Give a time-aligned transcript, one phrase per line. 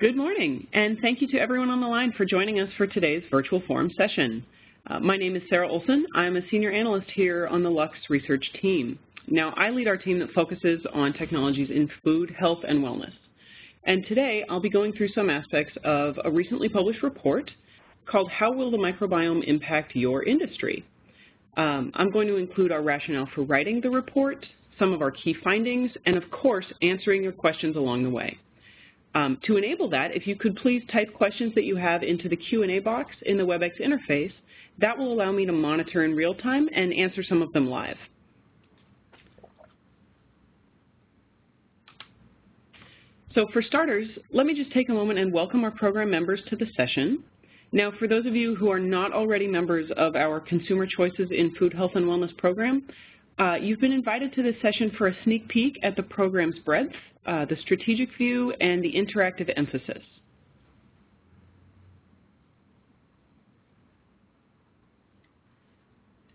[0.00, 3.22] Good morning, and thank you to everyone on the line for joining us for today's
[3.30, 4.42] virtual forum session.
[4.86, 6.06] Uh, my name is Sarah Olson.
[6.14, 8.98] I'm a senior analyst here on the Lux research team.
[9.26, 13.12] Now, I lead our team that focuses on technologies in food, health, and wellness.
[13.84, 17.50] And today, I'll be going through some aspects of a recently published report
[18.06, 20.82] called How Will the Microbiome Impact Your Industry?
[21.58, 24.46] Um, I'm going to include our rationale for writing the report,
[24.78, 28.38] some of our key findings, and of course, answering your questions along the way.
[29.14, 32.36] Um, to enable that, if you could please type questions that you have into the
[32.36, 34.32] Q&A box in the WebEx interface,
[34.78, 37.96] that will allow me to monitor in real time and answer some of them live.
[43.34, 46.56] So for starters, let me just take a moment and welcome our program members to
[46.56, 47.22] the session.
[47.72, 51.54] Now, for those of you who are not already members of our Consumer Choices in
[51.54, 52.82] Food, Health, and Wellness program,
[53.60, 56.92] you've been invited to this session for a sneak peek at the program's breadth,
[57.26, 60.02] uh, the strategic view, and the interactive emphasis.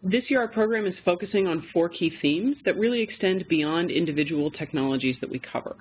[0.07, 4.51] This year our program is focusing on four key themes that really extend beyond individual
[4.51, 5.77] technologies that we cover.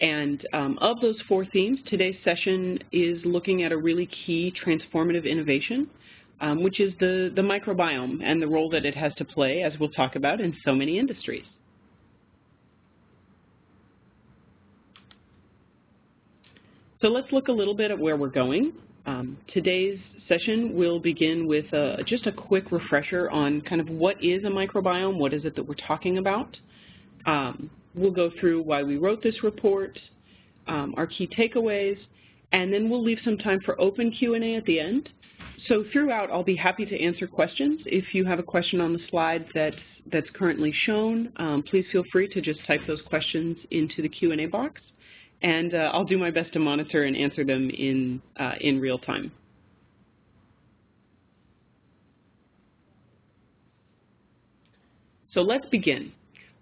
[0.00, 5.30] And um, of those four themes, today's session is looking at a really key transformative
[5.30, 5.86] innovation,
[6.62, 9.90] which is the, the microbiome and the role that it has to play, as we'll
[9.90, 11.44] talk about, in so many industries.
[17.00, 18.72] So let's look a little bit at where we're going.
[19.06, 19.98] Um, today's
[20.28, 24.48] session will begin with a, just a quick refresher on kind of what is a
[24.48, 26.56] microbiome, what is it that we're talking about.
[27.24, 29.98] Um, we'll go through why we wrote this report,
[30.66, 31.98] um, our key takeaways,
[32.52, 35.08] and then we'll leave some time for open Q&A at the end.
[35.66, 37.80] So throughout, I'll be happy to answer questions.
[37.84, 39.76] If you have a question on the slide that's,
[40.10, 44.46] that's currently shown, um, please feel free to just type those questions into the Q&A
[44.46, 44.80] box
[45.42, 48.98] and uh, I'll do my best to monitor and answer them in, uh, in real
[48.98, 49.30] time.
[55.32, 56.12] So let's begin.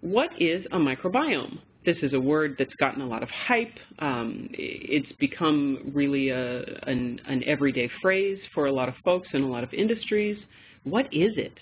[0.01, 1.59] What is a microbiome?
[1.87, 3.77] This is a word that's gotten a lot of hype.
[3.99, 9.41] Um, it's become really a, an, an everyday phrase for a lot of folks in
[9.41, 10.37] a lot of industries.
[10.83, 11.53] What is it?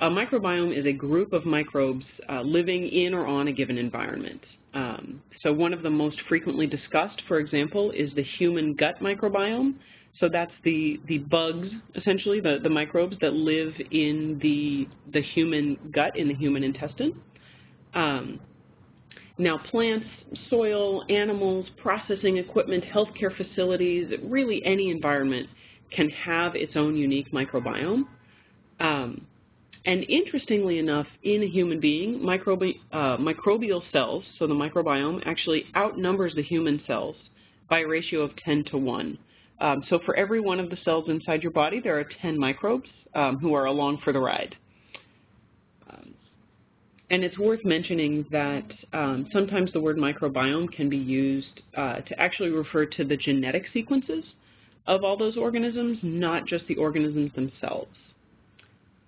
[0.00, 4.40] A microbiome is a group of microbes uh, living in or on a given environment.
[4.74, 9.76] Um, so one of the most frequently discussed, for example, is the human gut microbiome.
[10.18, 15.78] So that's the, the bugs, essentially, the, the microbes that live in the, the human
[15.92, 17.14] gut, in the human intestine.
[17.94, 18.40] Um,
[19.38, 20.06] now plants,
[20.48, 25.48] soil, animals, processing equipment, healthcare facilities, really any environment
[25.90, 28.04] can have its own unique microbiome.
[28.80, 29.26] Um,
[29.86, 35.66] and interestingly enough, in a human being, microbi uh, microbial cells, so the microbiome, actually
[35.74, 37.16] outnumbers the human cells
[37.68, 39.18] by a ratio of 10 to 1.
[39.60, 42.88] Um, so for every one of the cells inside your body, there are 10 microbes
[43.14, 44.54] um, who are along for the ride.
[47.10, 52.20] And it's worth mentioning that um, sometimes the word microbiome can be used uh, to
[52.20, 54.24] actually refer to the genetic sequences
[54.86, 57.90] of all those organisms, not just the organisms themselves.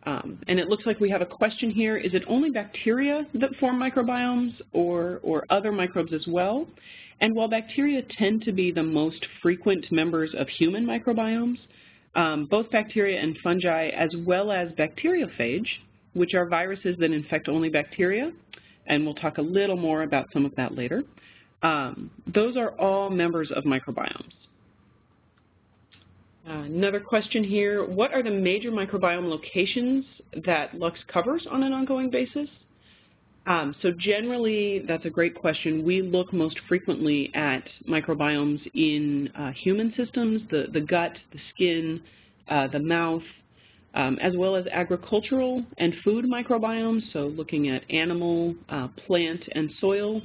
[0.04, 1.96] Um, and it looks like we have a question here.
[1.96, 6.66] Is it only bacteria that form microbiomes or, or other microbes as well?
[7.20, 11.58] And while bacteria tend to be the most frequent members of human microbiomes,
[12.14, 15.66] um, both bacteria and fungi, as well as bacteriophage,
[16.16, 18.32] which are viruses that infect only bacteria,
[18.86, 21.04] and we'll talk a little more about some of that later,
[21.62, 24.32] um, those are all members of microbiomes.
[26.48, 30.04] Uh, another question here, what are the major microbiome locations
[30.44, 32.48] that Lux covers on an ongoing basis?
[33.46, 35.84] Um, so generally, that's a great question.
[35.84, 42.00] We look most frequently at microbiomes in uh, human systems, the, the gut, the skin,
[42.48, 43.22] uh, the mouth,
[43.96, 50.20] as well as agricultural and food microbiomes, so looking at animal, uh, plant, and soil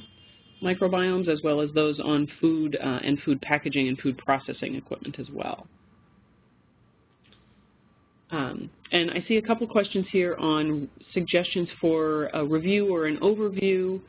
[0.61, 5.17] microbiomes, as well as those on food uh, and food packaging and food processing equipment
[5.19, 5.67] as well.
[8.31, 13.17] Um, and I see a couple questions here on suggestions for a review or an
[13.17, 14.01] overview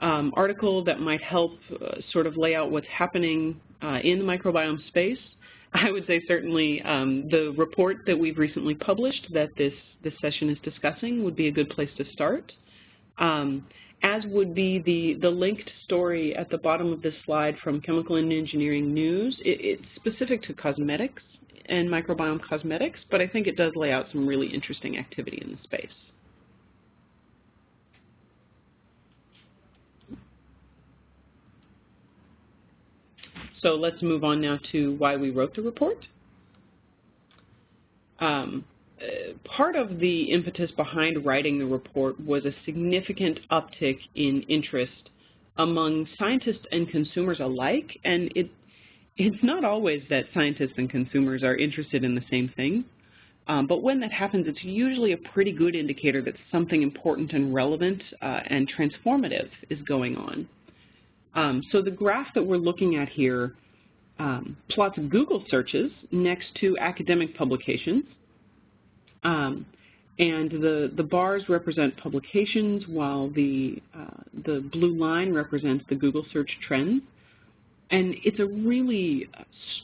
[0.00, 4.24] um, article that might help uh, sort of lay out what's happening uh, in the
[4.24, 5.18] microbiome space.
[5.72, 9.72] I would say certainly um, the report that we've recently published that this,
[10.02, 12.52] this session is discussing would be a good place to start.
[13.18, 13.66] Um,
[14.02, 18.16] as would be the, the linked story at the bottom of this slide from Chemical
[18.16, 19.36] and Engineering News.
[19.44, 21.22] It, it's specific to cosmetics
[21.66, 25.52] and microbiome cosmetics, but I think it does lay out some really interesting activity in
[25.52, 25.92] the space.
[33.62, 36.06] So let's move on now to why we wrote the report.
[38.18, 38.64] Um,
[39.00, 45.10] uh, part of the impetus behind writing the report was a significant uptick in interest
[45.56, 48.50] among scientists and consumers alike, and it,
[49.16, 52.84] it's not always that scientists and consumers are interested in the same thing.
[53.46, 57.52] Um, but when that happens, it's usually a pretty good indicator that something important and
[57.54, 60.48] relevant uh, and transformative is going on.
[61.34, 63.54] Um, so the graph that we're looking at here
[64.18, 68.04] um, plots Google searches next to academic publications.
[69.24, 69.66] Um,
[70.18, 76.26] and the, the bars represent publications while the, uh, the blue line represents the Google
[76.32, 77.02] search trends.
[77.90, 79.28] And it's a really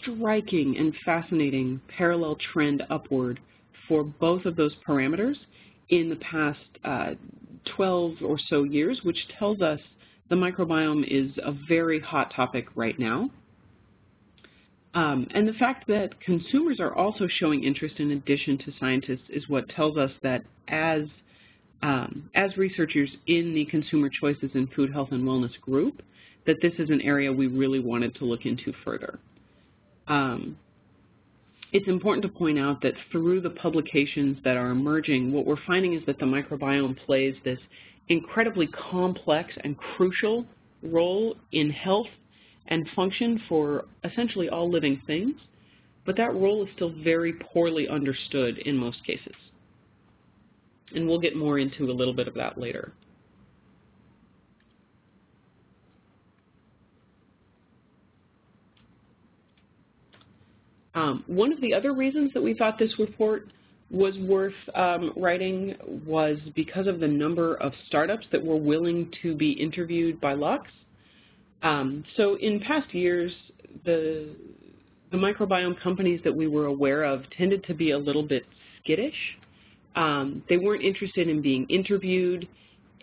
[0.02, 3.40] striking and fascinating parallel trend upward
[3.88, 5.37] for both of those parameters
[5.88, 7.10] in the past uh,
[7.76, 9.81] 12 or so years, which tells us
[10.28, 13.31] the microbiome is a very hot topic right now.
[14.94, 19.46] Um, and the fact that consumers are also showing interest in addition to scientists is
[19.49, 21.02] what tells us that as,
[21.82, 26.02] um, as researchers in the Consumer Choices in Food Health and Wellness group,
[26.46, 29.19] that this is an area we really wanted to look into further.
[30.08, 30.56] Um,
[31.73, 35.93] it's important to point out that through the publications that are emerging, what we're finding
[35.93, 37.58] is that the microbiome plays this
[38.08, 40.46] incredibly complex and crucial
[40.82, 42.06] role in health
[42.68, 45.34] and function for essentially all living things,
[46.04, 49.34] but that role is still very poorly understood in most cases.
[50.94, 52.92] And we'll get more into a little bit of that later.
[60.94, 63.48] Um, one of the other reasons that we thought this report
[63.90, 65.74] was worth um, writing
[66.06, 70.66] was because of the number of startups that were willing to be interviewed by Lux.
[71.62, 73.32] Um, so in past years,
[73.84, 74.30] the,
[75.12, 78.44] the microbiome companies that we were aware of tended to be a little bit
[78.82, 79.14] skittish.
[79.94, 82.46] Um, they weren't interested in being interviewed,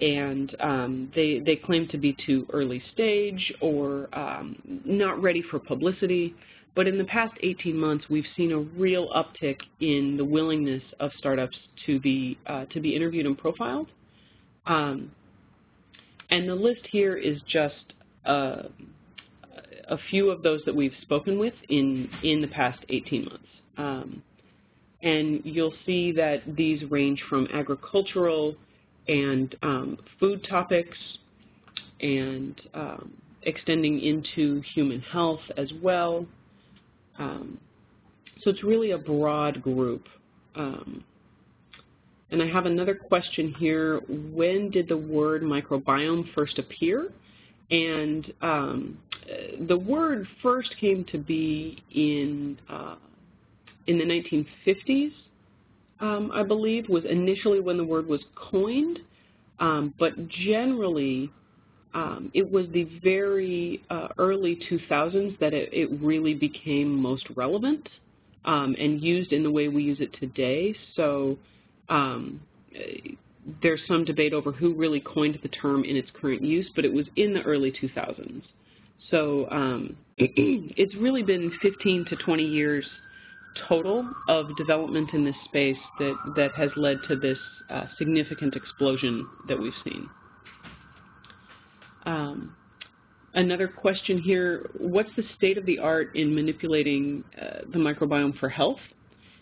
[0.01, 5.59] and um, they, they claimed to be too early stage or um, not ready for
[5.59, 6.35] publicity.
[6.75, 11.11] But in the past 18 months, we've seen a real uptick in the willingness of
[11.17, 13.89] startups to be, uh, to be interviewed and profiled.
[14.65, 15.11] Um,
[16.29, 17.93] and the list here is just
[18.25, 18.63] uh,
[19.89, 23.47] a few of those that we've spoken with in, in the past 18 months.
[23.77, 24.23] Um,
[25.03, 28.55] and you'll see that these range from agricultural
[29.07, 30.97] and um, food topics
[31.99, 36.25] and um, extending into human health as well.
[37.19, 37.57] Um,
[38.43, 40.07] so it's really a broad group.
[40.55, 41.03] Um,
[42.31, 44.01] and I have another question here.
[44.09, 47.09] When did the word microbiome first appear?
[47.71, 48.97] And um,
[49.67, 52.95] the word first came to be in, uh,
[53.87, 55.11] in the 1950s,
[55.99, 58.99] um, I believe, was initially when the word was coined.
[59.59, 61.31] Um, but generally,
[62.33, 67.87] it was the very uh, early 2000s that it, it, really became most relevant
[68.45, 70.75] um, and used in the way we use it today.
[70.95, 71.37] So
[71.89, 72.41] um,
[73.61, 76.91] there's some debate over who really coined the term in its current use, but it
[76.91, 78.41] was in the early 2000s.
[79.11, 82.85] So um, it's really been 15 to 20 years
[83.67, 87.37] total of development in this space that, that has led to this
[87.69, 90.09] uh, significant explosion that we've seen.
[92.05, 92.55] Um,
[93.33, 98.49] another question here, what's the state of the art in manipulating uh, the microbiome for
[98.49, 98.79] health?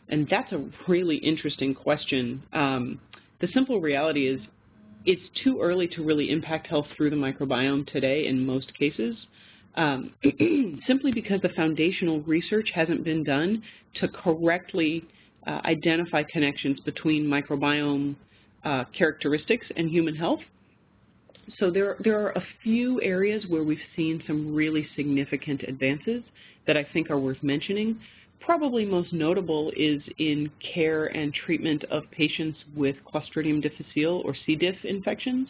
[0.10, 2.44] And that's a really interesting question.
[2.54, 3.00] Um,
[3.40, 4.40] the simple reality is
[5.06, 9.16] it's too early to really impact health through the microbiome today in most cases,
[9.76, 10.14] um,
[10.88, 13.64] simply because the foundational research hasn't been done
[13.96, 15.06] to correctly
[15.48, 18.16] uh, identify connections between microbiome
[18.64, 20.42] uh, characteristics and human health.
[21.60, 26.24] So there, there are a few areas where we've seen some really significant advances
[26.68, 28.00] that I think are worth mentioning.
[28.40, 34.56] Probably most notable is in care and treatment of patients with Clostridium difficile or C.
[34.56, 35.48] diff infections.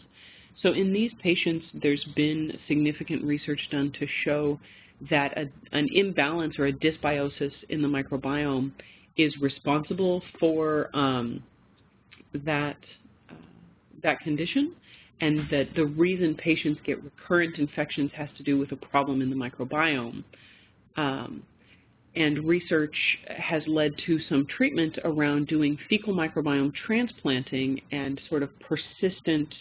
[0.61, 4.59] So in these patients, there's been significant research done to show
[5.09, 8.71] that a, an imbalance or a dysbiosis in the microbiome
[9.17, 11.41] is responsible for um,
[12.33, 12.77] that,
[13.29, 13.35] uh,
[14.03, 14.73] that condition
[15.21, 19.29] and that the reason patients get recurrent infections has to do with a problem in
[19.29, 20.23] the microbiome.
[20.97, 21.43] Um,
[22.15, 22.95] and research
[23.37, 29.53] has led to some treatment around doing fecal microbiome transplanting and sort of persistent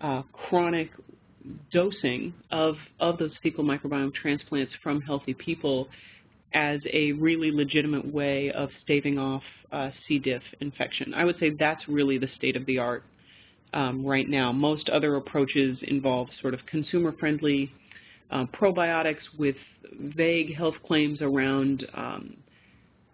[0.00, 0.90] uh, chronic
[1.70, 5.88] dosing of, of those fecal microbiome transplants from healthy people
[6.54, 10.18] as a really legitimate way of staving off uh, C.
[10.18, 11.12] diff infection.
[11.14, 13.04] I would say that's really the state of the art
[14.04, 14.52] right now.
[14.52, 17.72] Most other approaches involve sort of consumer-friendly
[18.30, 19.56] uh, probiotics with
[20.16, 22.36] vague health claims around um,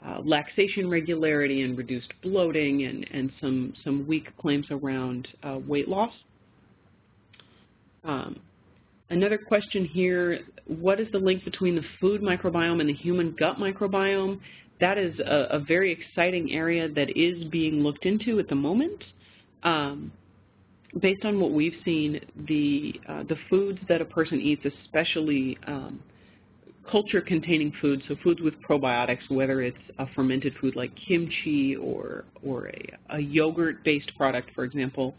[0.05, 5.89] uh, laxation regularity and reduced bloating and, and some, some weak claims around uh, weight
[5.89, 6.13] loss.
[8.05, 8.41] Um,
[9.11, 13.57] another question here, what is the link between the food microbiome and the human gut
[13.59, 14.41] microbiome?
[14.81, 19.05] That is a, a very exciting area that is being looked into at the moment.
[19.63, 20.11] Um,
[20.99, 26.03] based on what we've seen, the, uh, the foods that a person eats, especially um,
[26.91, 32.69] culture-containing foods, so foods with probiotics, whether it's a fermented food like kimchi or, or
[32.69, 35.15] a, a yogurt-based product, for example,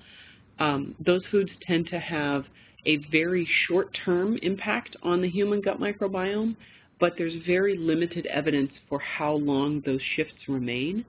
[0.60, 2.46] um, those foods tend to have
[2.86, 6.56] a very short-term impact on the human gut microbiome,
[7.00, 11.06] but there's very limited evidence for how long those shifts remain.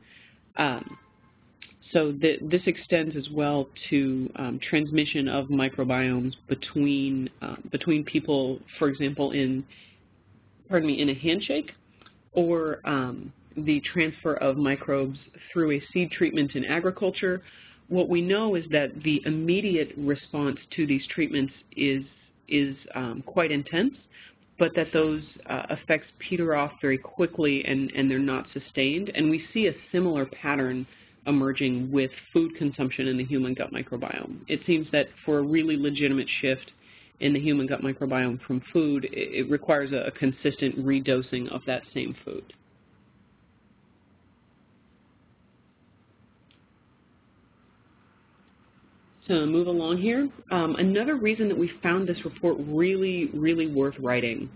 [0.57, 0.99] Um,
[1.93, 8.89] so this extends as well to um, transmission of microbiomes between uh, between people, for
[8.89, 9.65] example, in
[10.69, 11.73] pardon me, in a handshake,
[12.33, 15.19] or um, the transfer of microbes
[15.53, 17.43] through a seed treatment in agriculture.
[17.89, 22.03] What we know is that the immediate response to these treatments is
[22.49, 23.95] is um, quite intense,
[24.59, 29.11] but that those uh, effects peter off very quickly and, and they're not sustained.
[29.15, 30.87] And we see a similar pattern
[31.27, 34.41] emerging with food consumption in the human gut microbiome.
[34.49, 36.73] It seems that for a really legitimate shift
[37.21, 42.17] in the human gut microbiome from food, it requires a, consistent redosing of that same
[42.25, 42.53] food.
[49.29, 53.95] To move along here, um, another reason that we found this report really, really worth
[54.01, 54.51] writing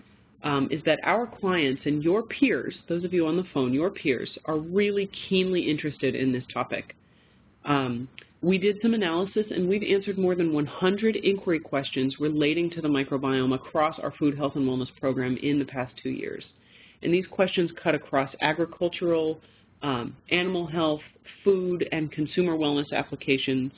[0.70, 4.30] is that our clients and your peers, those of you on the phone, your peers,
[4.44, 6.94] are really keenly interested in this topic.
[7.64, 8.08] Um,
[8.42, 12.86] we did some analysis and we've answered more than 100 inquiry questions relating to the
[12.86, 16.44] microbiome across our food health and wellness program in the past two years.
[17.02, 19.40] And these questions cut across agricultural,
[19.82, 21.00] um, animal health,
[21.42, 23.72] food, and consumer wellness applications.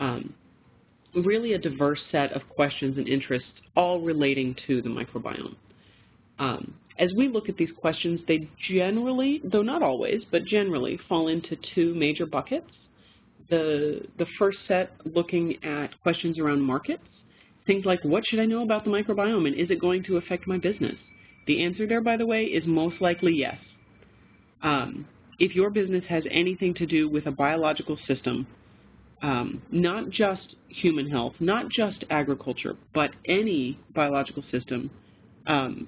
[0.00, 0.34] Um,
[1.14, 5.54] really a diverse set of questions and interests, all relating to the microbiome.
[6.42, 11.28] Um, as we look at these questions, they generally, though not always, but generally fall
[11.28, 12.68] into two major buckets.
[13.48, 17.04] The, the first set looking at questions around markets,
[17.66, 20.48] things like what should I know about the microbiome and is it going to affect
[20.48, 20.96] my business?
[21.46, 23.58] The answer there, by the way, is most likely yes.
[24.62, 25.06] Um,
[25.38, 28.48] if your business has anything to do with a biological system,
[29.22, 34.90] um, not just human health, not just agriculture, but any biological system,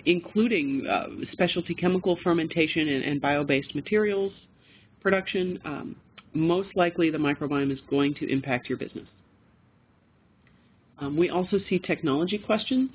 [0.06, 4.32] including uh, specialty chemical fermentation and, and bio-based materials
[5.00, 5.96] production, um,
[6.32, 9.06] most likely the microbiome is going to impact your business.
[10.99, 12.90] Um, we also see technology questions,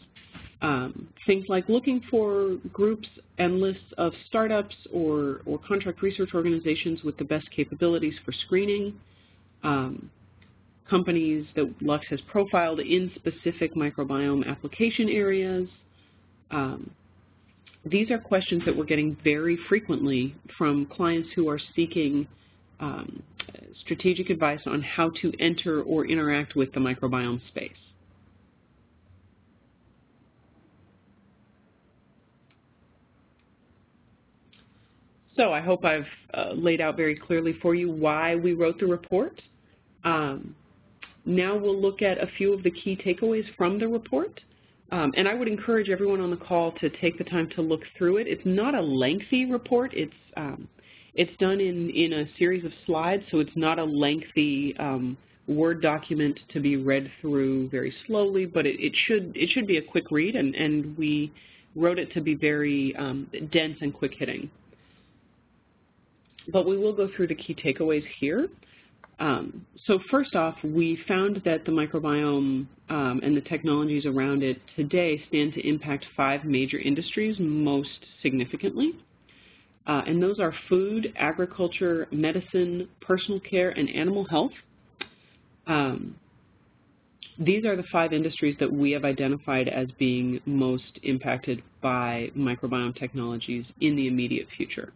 [0.61, 7.03] um, things like looking for groups and lists of startups or, or contract research organizations
[7.03, 8.93] with the best capabilities for screening,
[9.63, 10.09] um,
[10.89, 15.67] companies that Lux has profiled in specific microbiome application areas,
[16.51, 16.91] um,
[17.86, 22.27] these are questions that we're getting very frequently from clients who are seeking
[22.79, 23.24] um,
[23.82, 27.72] strategic advice on how to enter or interact with the microbiome space.
[35.36, 38.88] So I hope I've uh, laid out very clearly for you why we wrote the
[38.88, 39.41] report.
[40.03, 40.53] Um,
[41.25, 44.41] now we'll look at a few of the key takeaways from the report.
[44.91, 47.81] Um, and I would encourage everyone on the call to take the time to look
[47.98, 48.27] through it.
[48.27, 49.93] It's not a lengthy report.
[49.93, 50.67] It's um,
[51.13, 55.17] it's done in, in a series of slides, so it's not a lengthy um,
[55.48, 59.77] Word document to be read through very slowly, but it, it, should it should be
[59.77, 61.31] a quick read, and, and we
[61.75, 64.50] wrote it to be very um, dense and quick hitting.
[66.53, 68.48] But we will go through the key takeaways here.
[69.19, 74.61] Um, so first off, we found that the microbiome um, and the technologies around it
[74.75, 78.93] today stand to impact five major industries most significantly.
[79.88, 84.51] Uh, and those are food, agriculture, medicine, personal care, and animal health.
[85.67, 86.15] Um,
[87.39, 92.97] these are the five industries that we have identified as being most impacted by microbiome
[92.97, 94.91] technologies in the immediate future.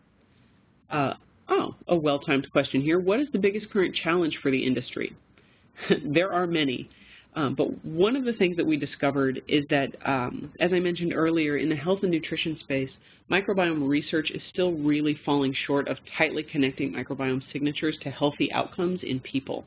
[0.90, 1.14] Uh,
[1.50, 3.00] Oh, a well-timed question here.
[3.00, 5.16] What is the biggest current challenge for the industry?
[6.06, 6.90] there are many.
[7.36, 11.14] Um, but one of the things that we discovered is that, um, as I mentioned
[11.14, 12.90] earlier, in the health and nutrition space,
[13.32, 19.00] microbiome research is still really falling short of tightly connecting microbiome signatures to healthy outcomes
[19.04, 19.66] in people.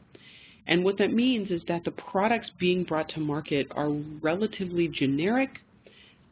[0.68, 5.50] And what that means is that the products being brought to market are relatively generic.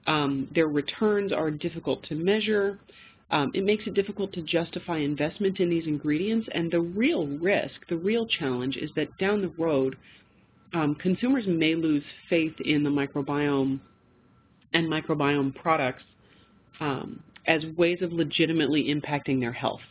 [0.07, 2.79] Um, their returns are difficult to measure.
[3.35, 6.49] Um, it makes it difficult to justify investment in these ingredients.
[6.53, 9.97] And the real risk, the real challenge is that down the road,
[10.73, 13.81] um, consumers may lose faith in the microbiome
[14.73, 16.05] and microbiome products
[16.79, 19.83] um, as ways of legitimately impacting their health.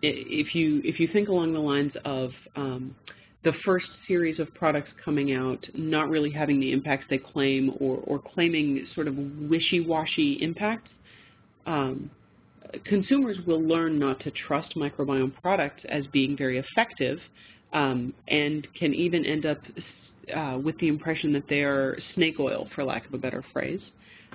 [0.00, 2.96] If you, if you think along the lines of um,
[3.44, 7.98] the first series of products coming out not really having the impacts they claim or,
[8.04, 10.88] or claiming sort of wishy-washy impacts,
[11.66, 12.10] um,
[12.84, 17.18] consumers will learn not to trust microbiome products as being very effective
[17.72, 19.58] um, and can even end up
[20.34, 23.80] uh, with the impression that they are snake oil, for lack of a better phrase.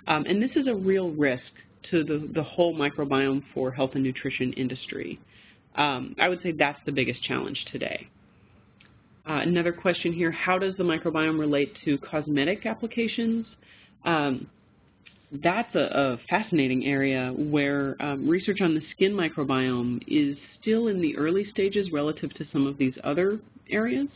[0.07, 1.43] Um, and this is a real risk
[1.91, 5.19] to the, the whole microbiome for health and nutrition industry.
[5.75, 8.07] Um, I would say that's the biggest challenge today.
[9.27, 13.45] Uh, another question here, how does the microbiome relate to cosmetic applications?
[14.03, 14.47] Um,
[15.41, 21.01] that's a, a, fascinating area where um, research on the skin microbiome is still in
[21.01, 24.07] the early stages relative to some of these other areas.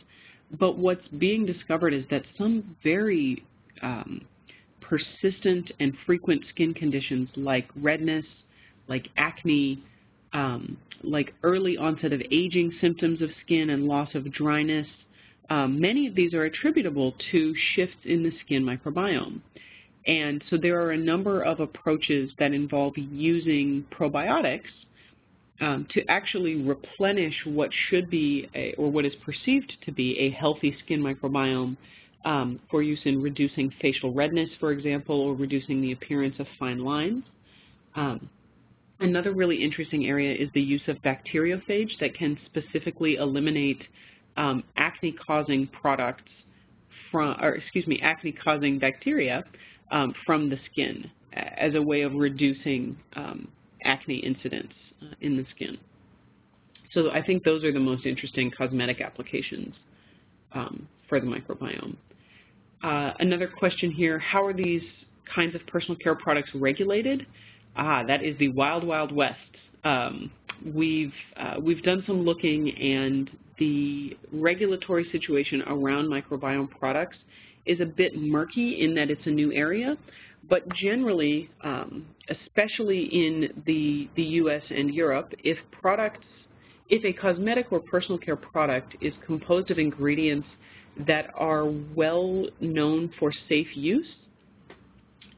[0.58, 3.44] But what's being discovered is that some very
[3.82, 4.20] um,
[4.80, 8.24] persistent and frequent skin conditions like redness,
[8.86, 9.82] like acne,
[10.32, 14.86] um, like early onset of aging symptoms of skin and loss of dryness,
[15.50, 19.40] um, many of these are attributable to shifts in the skin microbiome.
[20.06, 24.62] And so there are a number of approaches that involve using probiotics
[25.60, 30.30] um, to actually replenish what should be, a, or what is perceived to be, a
[30.30, 31.76] healthy skin microbiome
[32.24, 36.78] um, for use in reducing facial redness, for example, or reducing the appearance of fine
[36.78, 37.24] lines.
[37.96, 38.30] Um,
[39.00, 43.82] another really interesting area is the use of bacteriophage that can specifically eliminate
[44.36, 46.30] um, acne-causing products
[47.10, 49.44] from, or excuse me, acne-causing bacteria
[50.26, 53.48] from the skin as a way of reducing um,
[53.84, 54.72] acne incidence
[55.02, 55.78] uh, in the skin.
[56.92, 59.74] So I think those are the most interesting cosmetic applications
[60.52, 61.96] um, for the microbiome.
[62.82, 64.82] Uh, another question here, how are these
[65.32, 67.26] kinds of personal care products regulated?
[67.76, 69.36] Ah, that is the wild, wild west.
[69.84, 70.30] Um,
[70.74, 77.18] we've, uh, we've done some looking and the regulatory situation around microbiome products
[77.68, 79.96] is a bit murky in that it's a new area,
[80.48, 84.62] but generally, um, especially in the, the U.S.
[84.70, 86.24] and Europe, if products,
[86.88, 90.48] if a cosmetic or personal care product is composed of ingredients
[91.06, 94.06] that are well known for safe use,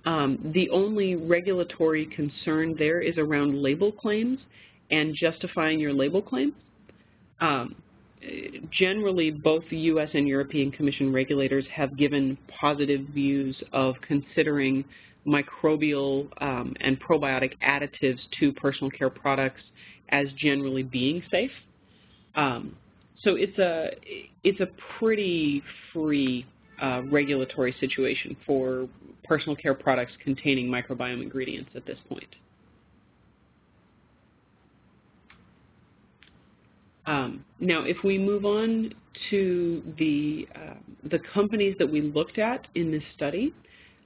[0.07, 4.39] um, the only regulatory concern there is around label claims
[4.91, 6.55] and justifying your label claims.
[7.41, 7.75] Um,
[8.71, 10.11] generally both the U.S.
[10.15, 14.85] and European Commission regulators have given positive views of considering
[15.27, 19.61] microbial um, and probiotic additives to personal care products
[20.11, 21.51] as generally being safe.
[22.35, 22.77] Um,
[23.23, 23.91] so it's a
[24.45, 26.47] it's a pretty free
[26.81, 28.89] uh, regulatory situation for
[29.25, 32.37] personal care products containing microbiome ingredients at this point.
[37.59, 38.95] Now, if we move on
[39.31, 40.75] to the, uh,
[41.11, 43.53] the companies that we looked at in this study,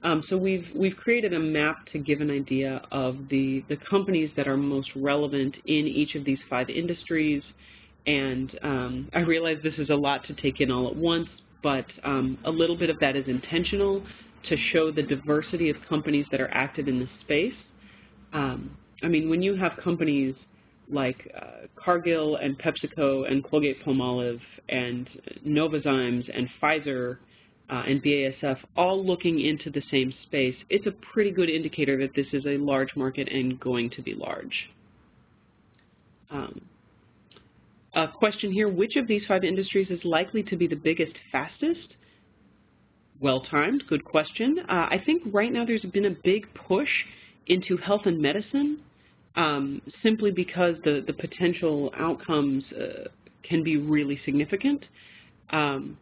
[0.03, 4.29] um, so we've, we've created a map to give an idea of the, the companies
[4.35, 7.41] that are most relevant in each of these five industries.
[8.07, 11.27] And um, I realize this is a lot to take in all at once,
[11.63, 14.03] but um, a little bit of that is intentional
[14.49, 17.53] to show the diversity of companies that are active in this space.
[18.33, 20.35] Um, I mean, when you have companies
[20.89, 25.09] like uh, Cargill and PepsiCo and Colgate-Palmolive and
[25.45, 27.17] Novozymes and Pfizer
[27.69, 32.13] uh, and BASF all looking into the same space, it's a pretty good indicator that
[32.15, 34.69] this is a large market and going to be large.
[36.29, 36.61] Um,
[37.93, 41.93] a question here, which of these five industries is likely to be the biggest fastest?
[43.21, 44.59] Well-timed, good question.
[44.67, 46.89] Uh, I think right now there's been a big push
[47.47, 48.79] into health and medicine
[49.35, 53.07] um, simply because the, the potential outcomes uh,
[53.43, 54.83] can be really significant.
[55.49, 55.97] Um,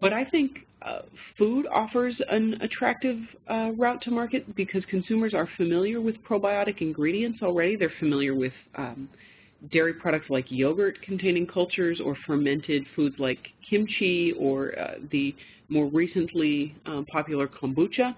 [0.00, 1.00] but I think uh,
[1.38, 7.40] food offers an attractive uh, route to market because consumers are familiar with probiotic ingredients
[7.42, 7.76] already.
[7.76, 9.08] They're familiar with um,
[9.72, 13.38] dairy products like yogurt containing cultures or fermented foods like
[13.68, 15.34] kimchi or uh, the
[15.68, 18.14] more recently um, popular kombucha.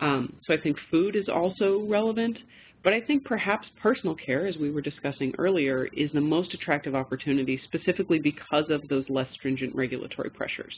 [0.00, 2.38] Um, so I think food is also relevant.
[2.84, 6.94] But I think perhaps personal care, as we were discussing earlier, is the most attractive
[6.94, 10.74] opportunity specifically because of those less stringent regulatory pressures.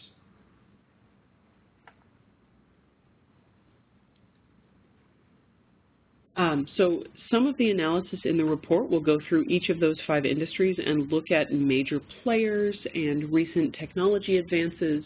[6.41, 9.99] Um, so some of the analysis in the report will go through each of those
[10.07, 15.05] five industries and look at major players and recent technology advances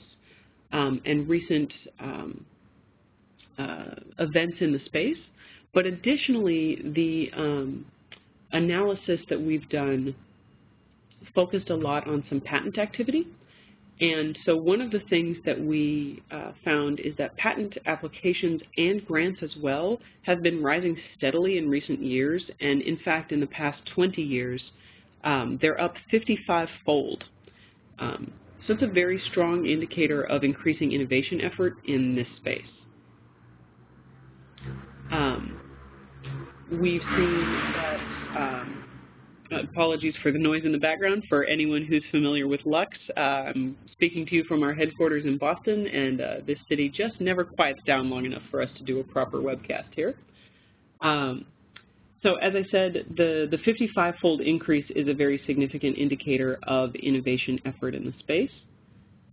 [0.73, 2.45] um, and recent um,
[3.59, 5.17] uh, events in the space.
[5.75, 7.85] But additionally, the um,
[8.53, 10.15] analysis that we've done
[11.35, 13.27] focused a lot on some patent activity.
[14.01, 19.05] And so one of the things that we uh, found is that patent applications and
[19.07, 22.43] grants as well have been rising steadily in recent years.
[22.61, 24.61] And in fact, in the past 20 years,
[25.23, 27.25] um, they're up 55-fold.
[27.99, 28.33] Um,
[28.67, 32.63] so it's a very strong indicator of increasing innovation effort in this space.
[35.13, 35.61] Um,
[36.71, 37.41] we've seen
[37.75, 38.01] that,
[38.37, 38.85] um,
[39.53, 43.77] apologies for the noise in the background, for anyone who's familiar with Lux, uh, I'm
[43.93, 47.81] speaking to you from our headquarters in Boston, and uh, this city just never quiets
[47.87, 50.15] down long enough for us to do a proper webcast here.
[51.01, 51.47] Um,
[52.23, 57.61] so as I said, the, the 55-fold increase is a very significant indicator of innovation
[57.67, 58.51] effort in the space.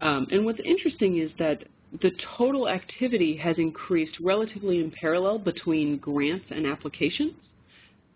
[0.02, 1.64] Um, and what's interesting is that
[2.02, 7.34] the total activity has increased relatively in parallel between grants and applications.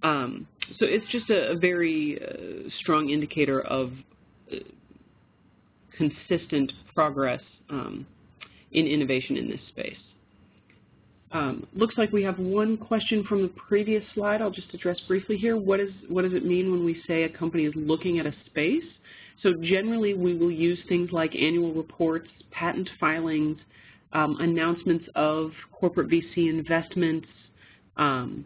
[0.04, 0.48] Um,
[0.80, 3.92] so it's just a, a very uh, strong indicator of
[4.52, 4.58] uh,
[5.98, 8.06] consistent progress um,
[8.72, 9.98] in innovation in this space.
[11.32, 15.36] Um, looks like we have one question from the previous slide I'll just address briefly
[15.36, 15.58] here.
[15.58, 18.34] What, is, what does it mean when we say a company is looking at a
[18.46, 18.84] space?
[19.44, 23.58] So generally we will use things like annual reports, patent filings,
[24.14, 27.28] um, announcements of corporate VC investments,
[27.98, 28.46] um,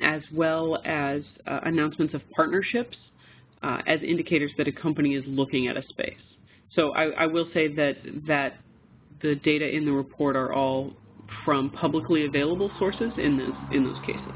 [0.00, 2.96] as well as uh, announcements of partnerships
[3.62, 6.14] uh, as indicators that a company is looking at a space.
[6.74, 8.58] So I, I will say that, that
[9.22, 10.92] the data in the report are all
[11.44, 14.34] from publicly available sources in those, in those cases.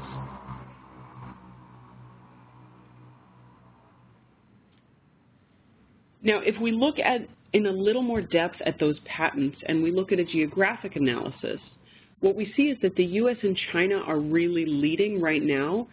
[6.21, 7.21] Now, if we look at
[7.53, 11.59] in a little more depth at those patents and we look at a geographic analysis,
[12.19, 13.37] what we see is that the U.S.
[13.43, 15.87] and China are really leading right now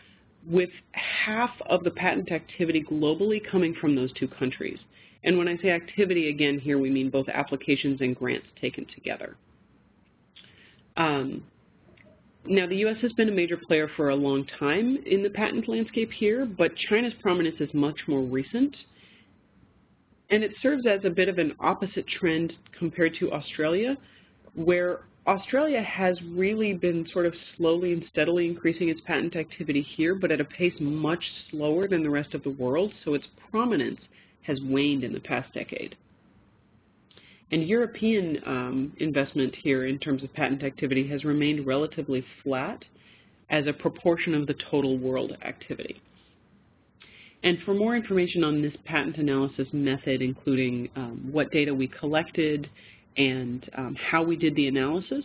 [0.47, 4.79] with half of the patent activity globally coming from those two countries.
[5.25, 9.37] And when I say activity, again, here we mean both applications and grants taken together.
[10.97, 11.43] Um,
[12.49, 12.97] now, the U.S.
[13.03, 16.71] has been a major player for a long time in the patent landscape here, but
[16.89, 18.77] China's prominence is much more recent.
[20.31, 23.97] And it serves as a bit of an opposite trend compared to Australia,
[24.55, 30.15] where Australia has really been sort of slowly and steadily increasing its patent activity here,
[30.15, 34.01] but at a pace much slower than the rest of the world, so its prominence
[34.43, 35.97] has waned in the past decade.
[37.53, 42.85] And European um, investment here in terms of patent activity has remained relatively flat
[43.51, 46.01] as a proportion of the total world activity.
[47.47, 52.69] And for more information on this patent analysis method, including um, what data we collected
[53.17, 55.23] and um, how we did the analysis,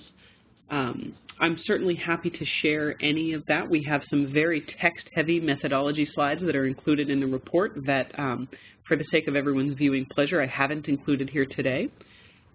[0.70, 3.68] um, I'm certainly happy to share any of that.
[3.68, 8.48] We have some very text-heavy methodology slides that are included in the report that, um,
[8.88, 11.90] for the sake of everyone's viewing pleasure, I haven't included here today.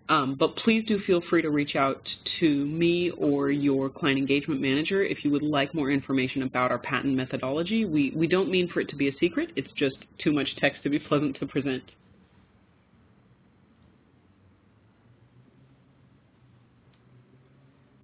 [0.09, 2.01] Um, but please do feel free to reach out
[2.39, 6.79] to me or your client engagement manager if you would like more information about our
[6.79, 7.85] patent methodology.
[7.85, 9.51] We, we don't mean for it to be a secret.
[9.57, 11.83] It's just too much text to be pleasant to present.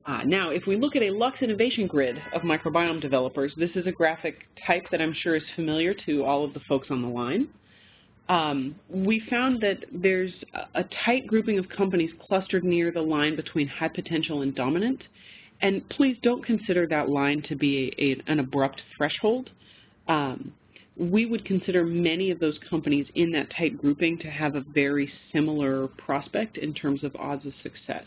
[0.04, 3.86] Uh, now, if we look at a Lux Innovation Grid of microbiome developers, this is
[3.86, 7.08] a graphic type that I'm sure is familiar to all of the folks on the
[7.08, 7.48] line
[8.32, 10.32] um, we found that there's
[10.74, 15.02] a tight grouping of companies clustered near the line between high potential and dominant.
[15.60, 19.50] And please don't consider that line to be a, a, an abrupt threshold.
[20.08, 20.54] Um,
[20.96, 25.12] we would consider many of those companies in that tight grouping to have a very
[25.30, 28.06] similar prospect in terms of odds of success.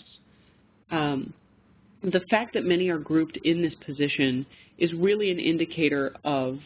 [0.90, 1.36] Um,
[2.02, 4.44] the fact that many are grouped in this position
[4.78, 6.60] is really an indicator of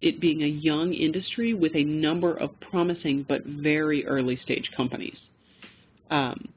[0.00, 5.16] it being a young industry with a number of promising but very early stage companies.
[6.10, 6.48] Um,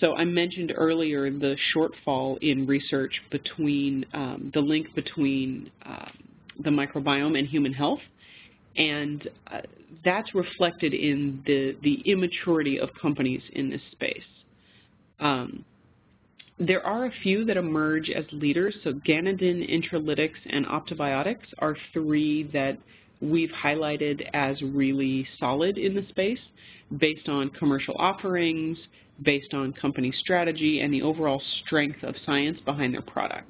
[0.00, 6.12] so I mentioned earlier the shortfall in research between um, the link between um,
[6.64, 8.00] the microbiome and human health.
[8.76, 9.60] and uh,
[10.04, 14.22] that's reflected in the, the immaturity of companies in this space.
[15.18, 15.64] Um,
[16.60, 22.44] there are a few that emerge as leaders, so Ganeden, Intralytix, and OptiBiotix are three
[22.52, 22.76] that
[23.22, 26.38] we've highlighted as really solid in the space
[26.98, 28.76] based on commercial offerings,
[29.22, 33.46] based on company strategy, and the overall strength of science behind their products.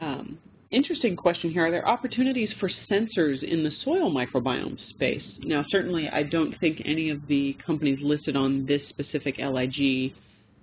[0.00, 0.38] Um,
[0.70, 1.66] interesting question here.
[1.66, 5.22] Are there opportunities for sensors in the soil microbiome space?
[5.40, 10.14] Now, certainly I don't think any of the companies listed on this specific LIG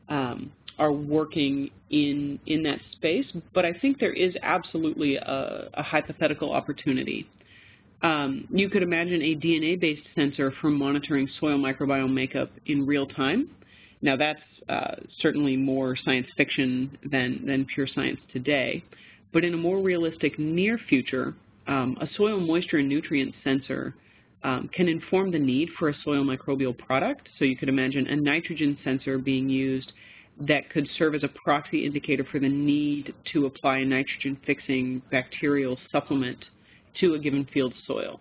[0.10, 5.84] um, are working in, in that space, but I think there is absolutely a, a
[5.84, 7.30] hypothetical opportunity.
[8.02, 13.50] Um, you could imagine a DNA-based sensor for monitoring soil microbiome makeup in real time.
[14.02, 18.84] Now that's uh, certainly more science fiction than, than pure science today,
[19.34, 21.34] but in a more realistic near future,
[21.68, 23.96] um, a soil moisture and nutrient sensor
[24.44, 27.30] um, can inform the need for a soil microbial product.
[27.38, 29.92] So you could imagine a nitrogen sensor being used
[30.40, 35.78] that could serve as a proxy indicator for the need to apply a nitrogen-fixing bacterial
[35.92, 36.38] supplement
[37.00, 38.20] to a given field soil.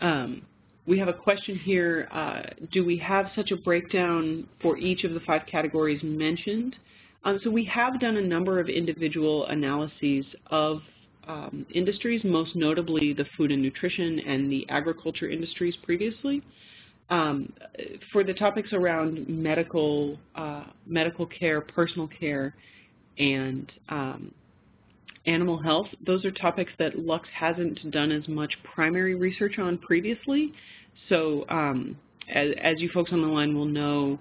[0.00, 0.42] Um,
[0.86, 2.42] we have a question here, uh,
[2.72, 6.76] do we have such a breakdown for each of the five categories mentioned?
[7.24, 10.80] Um, so we have done a number of individual analyses of
[11.26, 16.42] um, industries, most notably the food and nutrition and the agriculture industries previously.
[17.10, 17.52] Um,
[18.12, 22.54] for the topics around medical, uh, medical care, personal care,
[23.18, 24.32] and um,
[25.26, 30.52] animal health, those are topics that Lux hasn't done as much primary research on previously.
[31.08, 31.96] So um,
[32.32, 34.18] as, as, you folks on the line will know,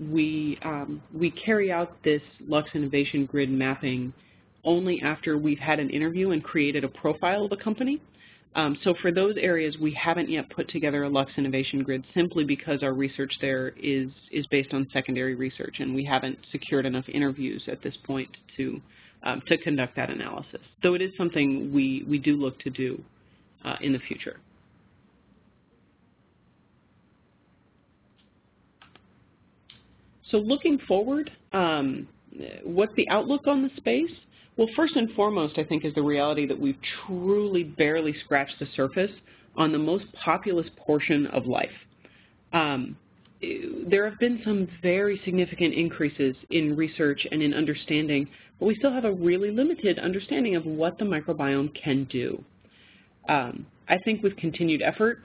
[0.00, 4.12] we, um, we carry out this Lux Innovation Grid mapping
[4.64, 8.00] only after we've had an interview and created a profile of the company.
[8.56, 12.42] Um, so for those areas, we haven't yet put together a Lux Innovation Grid simply
[12.42, 17.04] because our research there is, is based on secondary research and we haven't secured enough
[17.08, 18.80] interviews at this point to,
[19.24, 20.60] um, to conduct that analysis.
[20.82, 23.00] Though it is something we, we do look to do
[23.64, 24.38] uh, in the future.
[30.30, 32.08] So looking forward, um,
[32.64, 34.10] what's the outlook on the space?
[34.56, 38.66] Well, first and foremost, I think, is the reality that we've truly barely scratched the
[38.74, 39.10] surface
[39.56, 41.70] on the most populous portion of life.
[42.52, 42.96] Um,
[43.88, 48.92] there have been some very significant increases in research and in understanding, but we still
[48.92, 52.42] have a really limited understanding of what the microbiome can do.
[53.28, 55.20] Um, I think with continued effort,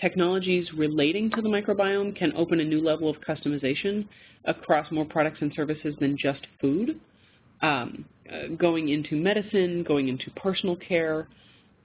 [0.00, 4.06] technologies relating to the microbiome can open a new level of customization
[4.44, 7.00] across more products and services than just food
[7.62, 11.28] um, uh, going into medicine, going into personal care.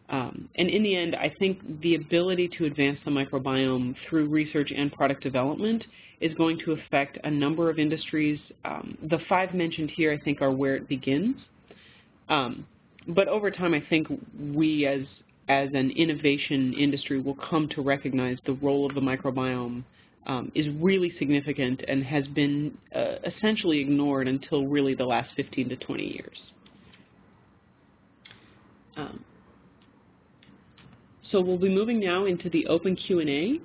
[0.10, 4.72] Um, and in the end, I think the ability to advance the microbiome through research
[4.76, 5.84] and product development
[6.20, 8.39] is going to affect a number of industries.
[8.65, 11.38] Um, the five mentioned here, I think, are where it begins.
[12.30, 12.67] Um,
[13.08, 14.08] but over time, I think
[14.54, 15.02] we as,
[15.52, 19.84] as an innovation industry will come to recognize the role of the microbiome
[20.26, 25.68] um, is really significant and has been uh, essentially ignored until really the last 15
[25.68, 26.38] to 20 years.
[28.96, 29.26] Um,
[31.32, 33.60] so we'll be moving now into the open Q&A.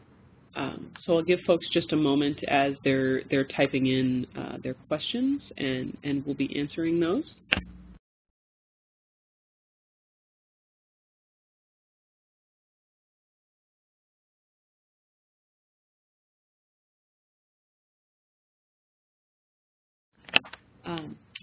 [0.59, 4.75] Um, so I'll give folks just a moment as they're, they're typing in uh, their
[4.75, 7.25] questions, and, and we'll be answering those.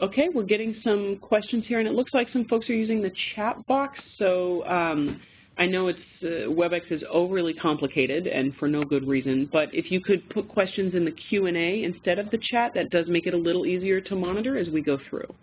[0.04, 3.12] Okay, we're getting some questions here, and it looks like some folks are using the
[3.36, 3.98] chat box.
[4.20, 5.22] So um,
[5.58, 9.92] I know it's uh, WebEx is overly complicated and for no good reason, but if
[9.92, 13.34] you could put questions in the Q&A instead of the chat, that does make it
[13.34, 15.34] a little easier to monitor as we go through.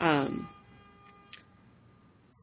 [0.00, 0.48] Um,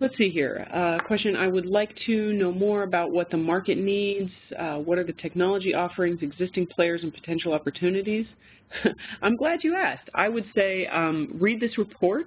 [0.03, 0.67] Let's see here.
[0.73, 4.97] Uh, question, I would like to know more about what the market needs, uh, what
[4.97, 8.25] are the technology offerings, existing players, and potential opportunities.
[9.21, 10.09] I'm glad you asked.
[10.13, 12.25] I would say um, read this report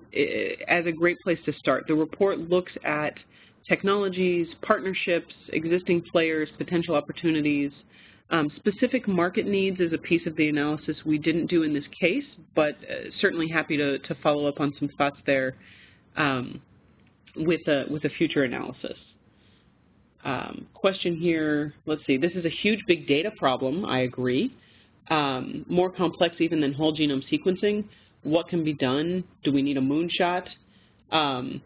[0.67, 1.85] as a great place to start.
[1.87, 3.13] The report looks at
[3.69, 7.73] technologies, partnerships, existing players, potential opportunities.
[8.31, 11.85] Um, specific market needs is a piece of the analysis we didn't do in this
[12.01, 15.57] case, but uh, certainly happy to, to follow up on some thoughts there.
[16.17, 16.63] Um,
[17.37, 18.97] with a, with a future analysis.
[20.25, 24.55] Um, question here, let's see, this is a huge big data problem, I agree.
[25.09, 27.85] Um, more complex even than whole genome sequencing.
[28.25, 29.23] What can be done?
[29.45, 30.49] Do we need a moonshot?
[31.13, 31.63] Um,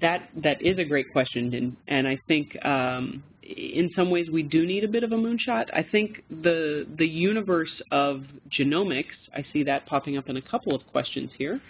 [0.00, 4.42] that that is a great question, and, and I think um, in some ways we
[4.42, 5.66] do need a bit of a moonshot.
[5.74, 8.22] I think the the universe of
[8.56, 11.60] genomics, I see that popping up in a couple of questions here.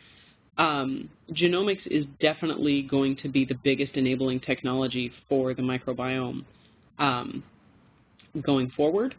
[0.58, 6.44] Um, genomics is definitely going to be the biggest enabling technology for the microbiome
[6.98, 7.42] um,
[8.42, 9.14] going forward.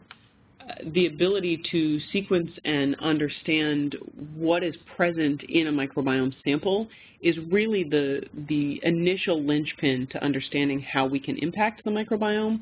[0.60, 3.96] Uh, the ability to sequence and understand
[4.36, 6.88] what is present in a microbiome sample
[7.20, 12.60] is really the, the initial linchpin to understanding how we can impact the microbiome.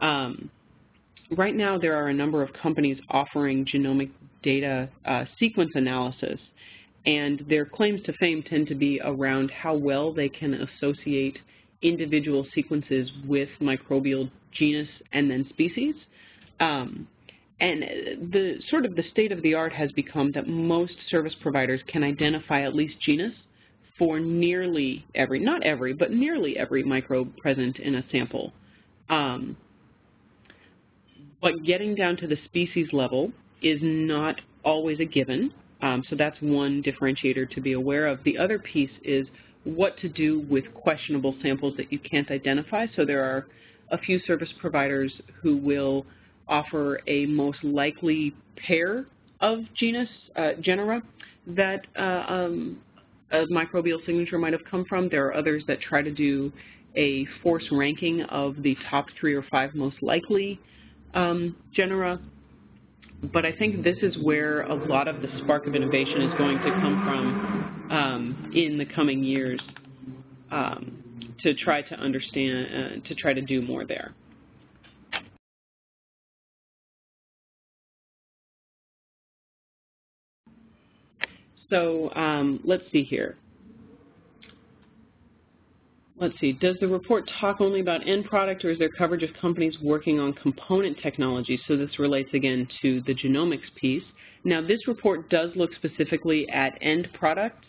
[0.00, 0.50] Um,
[1.36, 4.10] right now, there are a number of companies offering genomic
[4.42, 6.38] data uh, sequence analysis,
[7.06, 11.38] and their claims to fame tend to be around how well they can associate
[11.82, 15.94] individual sequences with microbial genus and then species.
[16.60, 17.06] Um,
[17.60, 17.82] and
[18.32, 22.04] the sort of the state of the art has become that most service providers can
[22.04, 23.32] identify at least genus
[23.98, 28.52] for nearly every, not every, but nearly every microbe present in a sample.
[29.10, 29.56] Um,
[31.42, 36.82] but getting down to the species level is not always a given, so that's one
[36.82, 38.22] differentiator to be aware of.
[38.24, 39.26] The other piece is
[39.64, 42.86] what to do with questionable samples that you can't identify.
[42.96, 43.46] So there are
[43.90, 45.12] a few service providers
[45.42, 46.04] who will
[46.48, 49.06] offer a most likely pair
[49.40, 51.02] of genus, uh, genera,
[51.46, 52.78] that uh, um,
[53.30, 55.08] a microbial signature might have come from.
[55.08, 56.52] There are others that try to do
[56.96, 60.58] a force ranking of the top three or five most likely
[61.14, 62.18] um, genera.
[63.22, 66.58] But I think this is where a lot of the spark of innovation is going
[66.58, 69.60] to come from um, in the coming years
[70.50, 74.14] um, to try to understand, uh, to try to do more there.
[81.70, 83.36] So um, let's see here.
[86.20, 89.30] Let's see, does the report talk only about end product or is there coverage of
[89.40, 91.60] companies working on component technology?
[91.68, 94.02] So this relates again to the genomics piece.
[94.42, 97.64] Now this report does look specifically at end products,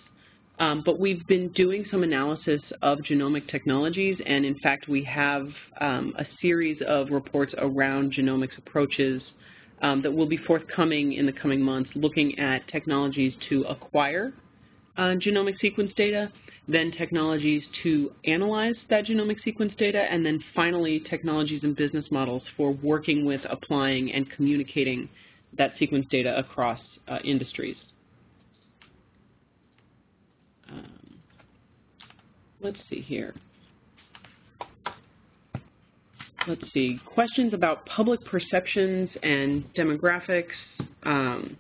[0.57, 5.47] um, but we've been doing some analysis of genomic technologies and in fact we have
[5.79, 9.21] um, a series of reports around genomics approaches
[9.83, 14.33] um, that will be forthcoming in the coming months looking at technologies to acquire
[14.97, 16.31] uh, genomic sequence data,
[16.71, 22.43] then technologies to analyze that genomic sequence data, and then finally technologies and business models
[22.55, 25.09] for working with, applying, and communicating
[25.57, 27.75] that sequence data across uh, industries.
[30.69, 31.17] Um,
[32.61, 33.33] let's see here
[36.49, 40.45] let's see, questions about public perceptions and demographics.
[41.03, 41.55] Um,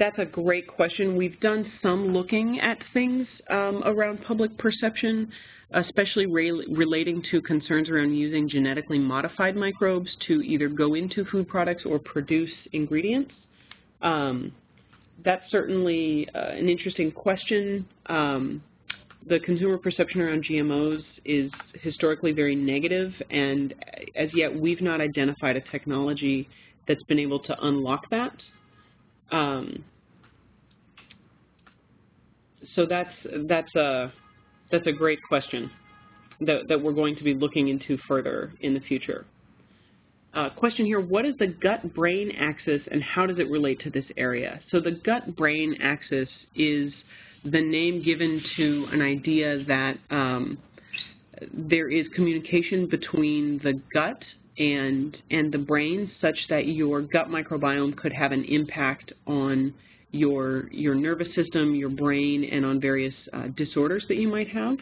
[0.00, 1.14] that's a great question.
[1.14, 5.30] We've done some looking at things um, around public perception,
[5.72, 11.46] especially re relating to concerns around using genetically modified microbes to either go into food
[11.46, 13.30] products or produce ingredients.
[14.00, 14.52] Um,
[15.22, 17.86] that's certainly uh, an interesting question.
[18.06, 18.62] Um,
[19.28, 23.74] the consumer perception around GMOs is historically very negative, and
[24.16, 26.48] as yet we've not identified a technology
[26.88, 28.32] that's been able to unlock that.
[29.30, 29.84] Um,
[32.74, 33.14] so that's
[33.48, 34.12] that's a
[34.70, 35.70] that's a great question
[36.40, 39.26] that that we're going to be looking into further in the future.
[40.32, 44.04] Uh, question here, what is the gut-brain axis and how does it relate to this
[44.16, 44.60] area?
[44.70, 46.92] So the gut-brain axis is
[47.44, 50.56] the name given to an idea that um,
[51.52, 54.22] there is communication between the gut
[54.56, 59.74] and, and the brain such that your gut microbiome could have an impact on
[60.12, 64.76] your, your nervous system, your brain, and on various uh, disorders that you might have.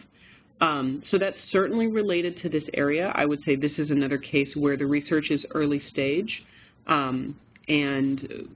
[0.61, 3.11] Um, so that's certainly related to this area.
[3.15, 6.43] I would say this is another case where the research is early stage.
[6.87, 7.35] Um,
[7.67, 8.49] and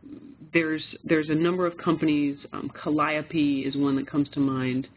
[0.54, 4.88] there's there's a number of companies, um, Calliope is one that comes to mind,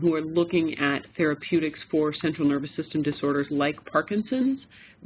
[0.00, 4.60] who are looking at therapeutics for central nervous system disorders like Parkinson's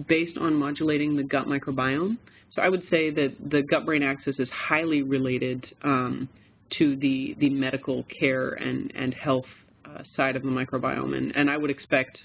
[0.09, 2.17] based on modulating the gut microbiome.
[2.55, 6.29] So I would say that the gut-brain axis is highly related um,
[6.79, 9.45] to the, the medical care and, and health
[9.85, 12.19] uh, side of the microbiome, and, and I would expect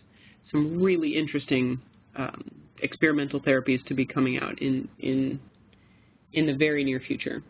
[0.52, 1.80] some really interesting
[2.16, 2.50] um,
[2.82, 5.40] experimental therapies to be coming out in, in
[6.34, 7.42] in the very near future.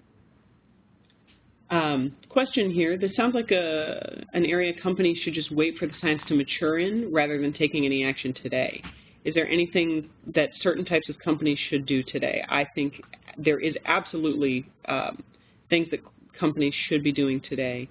[1.72, 5.94] Um, question here, this sounds like a, an area companies should just wait for the
[6.02, 8.82] science to mature in rather than taking any action today.
[9.24, 12.44] Is there anything that certain types of companies should do today?
[12.50, 12.94] I think
[13.38, 15.22] there is absolutely um,
[15.70, 16.00] things that
[16.40, 17.88] companies should be doing today.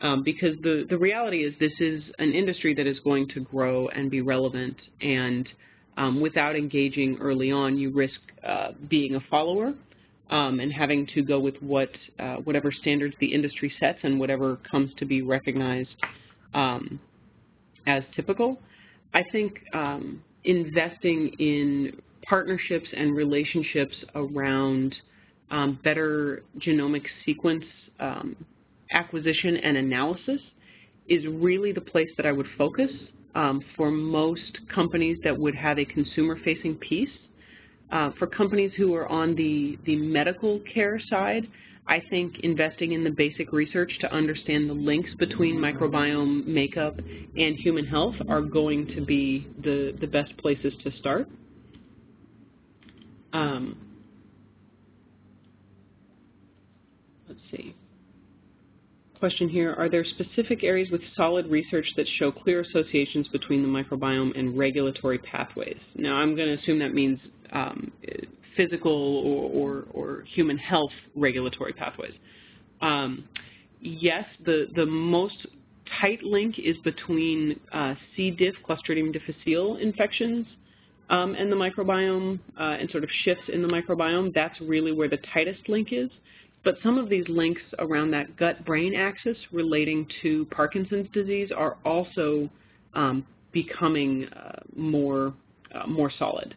[0.00, 3.88] Um, because the, the reality is this is an industry that is going to grow
[3.88, 5.46] and be relevant, and
[5.98, 9.74] um, without engaging early on, you risk uh, being a follower
[10.60, 14.90] and having to go with what uh, whatever standards the industry sets and whatever comes
[14.98, 15.90] to be recognized
[16.54, 17.00] um,
[17.86, 18.58] as typical.
[19.12, 24.94] I think um, investing in partnerships and relationships around
[25.50, 27.64] um, better genomic sequence
[27.98, 28.36] um,
[28.92, 30.40] acquisition and analysis
[31.08, 32.90] is really the place that I would focus
[33.34, 37.10] um, for most companies that would have a consumer-facing piece.
[37.92, 41.48] Uh, for companies who are on the, the medical care side,
[41.88, 47.56] I think investing in the basic research to understand the links between microbiome makeup and
[47.56, 51.28] human health are going to be the, the best places to start.
[53.32, 53.76] Um,
[57.28, 57.74] let's see.
[59.18, 63.68] Question here, are there specific areas with solid research that show clear associations between the
[63.68, 65.76] microbiome and regulatory pathways?
[65.96, 67.18] Now I'm going to assume that means
[67.52, 67.92] um,
[68.56, 72.12] physical or, or, or, human health regulatory pathways.
[72.80, 73.24] Um,
[73.80, 75.46] yes, the, the most
[76.00, 78.30] tight link is between uh, C.
[78.30, 80.46] diff, Clostridium difficile infections
[81.08, 84.32] um, and the microbiome uh, and sort of shifts in the microbiome.
[84.32, 86.10] That's really where the tightest link is.
[86.62, 92.50] But some of these links around that gut-brain axis relating to Parkinson's disease are also
[92.94, 95.32] um, becoming uh, more,
[95.74, 96.54] uh, more solid.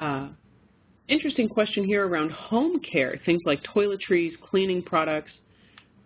[0.00, 0.28] Uh,
[1.08, 5.30] interesting question here around home care, things like toiletries, cleaning products.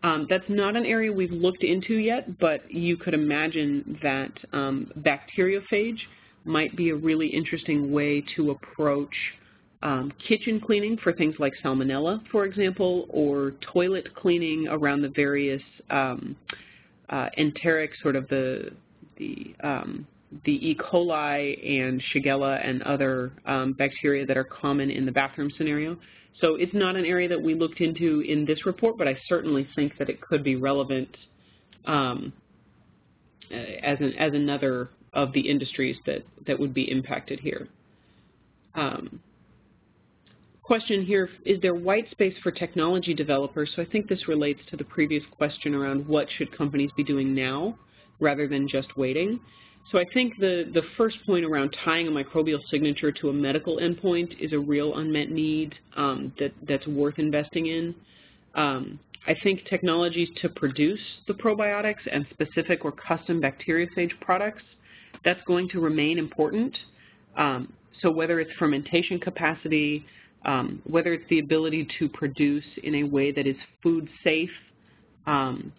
[0.03, 4.91] Um, that's not an area we've looked into yet, but you could imagine that um,
[5.01, 5.99] bacteriophage
[6.45, 9.15] might be a really interesting way to approach
[9.83, 15.63] um, kitchen cleaning for things like salmonella, for example, or toilet cleaning around the various
[15.91, 16.37] um,
[17.11, 18.71] uh, enteric, sort of the
[19.17, 20.07] the um,
[20.45, 20.75] the E.
[20.77, 25.97] coli and Shigella and other um, bacteria that are common in the bathroom scenario.
[26.41, 29.69] So it's not an area that we looked into in this report, but I certainly
[29.77, 31.17] think that it could be relevant
[31.87, 32.33] um,
[33.51, 37.69] as, an, as another of the industries that, that would be impacted here.
[38.75, 39.21] Um,
[40.63, 43.71] question here, is there white space for technology developers?
[43.77, 47.33] So I think this relates to the previous question around what should companies be doing
[47.33, 47.79] now
[48.19, 49.39] rather than just waiting.
[49.93, 53.79] So I think the, the first point around tying a microbial signature to a medical
[53.79, 57.95] endpoint is a real unmet need um, that, that's worth investing in.
[58.55, 64.63] Um, I think technologies to produce the probiotics and specific or custom bacteriophage products,
[65.25, 66.77] that's going to remain important.
[67.37, 67.73] Um,
[68.03, 70.05] so whether it's fermentation capacity,
[70.45, 74.51] um, whether it's the ability to produce in a way that is food safe,
[75.27, 75.73] um,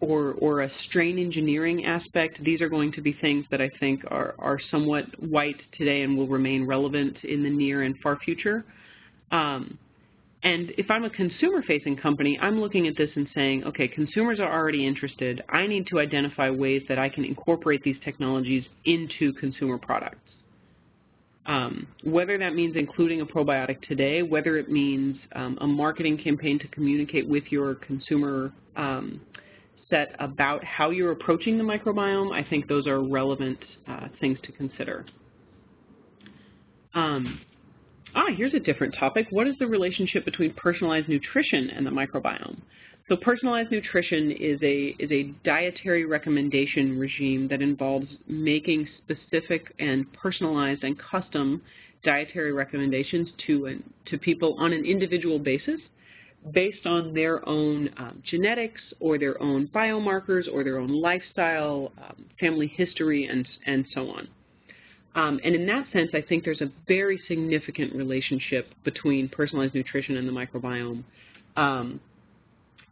[0.00, 4.02] or, or a strain engineering aspect, these are going to be things that I think
[4.08, 8.64] are, are somewhat white today and will remain relevant in the near and far future.
[9.32, 9.78] Um,
[10.44, 14.50] and if I'm a consumer-facing company, I'm looking at this and saying, okay, consumers are
[14.50, 15.42] already interested.
[15.48, 20.20] I need to identify ways that I can incorporate these technologies into consumer products.
[21.46, 26.58] Um, whether that means including a probiotic today, whether it means um, a marketing campaign
[26.60, 29.20] to communicate with your consumer um,
[29.90, 34.52] set about how you're approaching the microbiome, I think those are relevant uh, things to
[34.52, 35.06] consider.
[36.94, 37.40] Um,
[38.14, 39.26] ah, here's a different topic.
[39.30, 42.58] What is the relationship between personalized nutrition and the microbiome?
[43.08, 50.10] So personalized nutrition is a, is a dietary recommendation regime that involves making specific and
[50.12, 51.62] personalized and custom
[52.04, 55.80] dietary recommendations to, to people on an individual basis
[56.52, 62.24] based on their own um, genetics or their own biomarkers or their own lifestyle, um,
[62.40, 64.28] family history, and, and so on.
[65.14, 70.16] Um, and in that sense, I think there's a very significant relationship between personalized nutrition
[70.16, 71.02] and the microbiome,
[71.56, 72.00] um,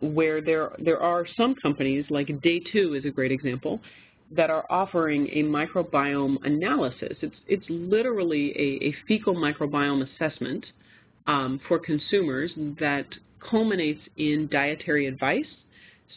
[0.00, 3.80] where there, there are some companies, like Day 2 is a great example,
[4.32, 7.16] that are offering a microbiome analysis.
[7.22, 10.66] It's, it's literally a, a fecal microbiome assessment
[11.28, 13.06] um, for consumers that
[13.40, 15.46] culminates in dietary advice.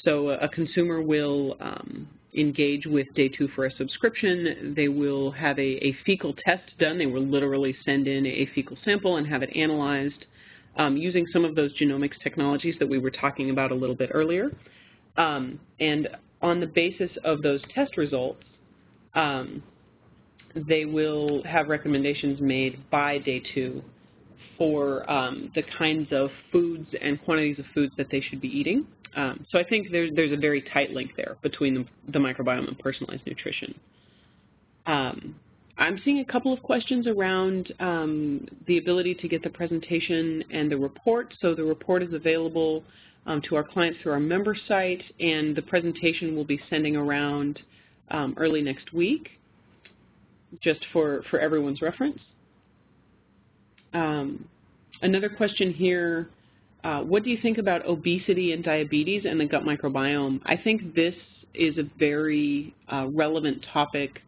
[0.03, 4.74] So a consumer will um, engage with DayTwo for a subscription.
[4.76, 6.97] They will have a, a, fecal test done.
[6.97, 10.26] They will literally send in a fecal sample and have it analyzed
[10.78, 14.11] um, using some of those genomics technologies that we were talking about a little bit
[14.13, 14.51] earlier.
[15.17, 16.07] Um, and
[16.41, 18.43] on the basis of those test results,
[19.15, 19.61] um,
[20.55, 23.84] they will have recommendations made by Day 2
[24.60, 28.86] for um, the kinds of foods and quantities of foods that they should be eating.
[29.16, 32.68] Um, so I think there, there's a very tight link there between the, the microbiome
[32.68, 33.74] and personalized nutrition.
[34.86, 35.36] Um,
[35.78, 40.70] I'm seeing a couple of questions around um, the ability to get the presentation and
[40.70, 41.34] the report.
[41.41, 42.84] So the report is available
[43.26, 47.60] um, to our clients through our member site, and the presentation will be sending around
[48.12, 49.30] um, early next week,
[50.62, 52.20] just for, for everyone's reference.
[53.93, 54.45] Um,
[55.01, 56.29] another question here,
[56.83, 60.39] uh, what do you think about obesity and diabetes and the gut microbiome?
[60.45, 61.15] I think this
[61.53, 64.21] is a very uh, relevant topic.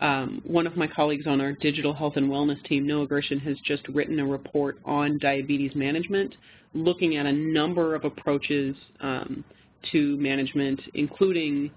[0.00, 3.56] Um, one of my colleagues on our digital health and wellness team, Noah Gershon, has
[3.64, 6.34] just written a report on diabetes management,
[6.74, 9.44] looking at a number of approaches um,
[9.92, 11.70] to management, including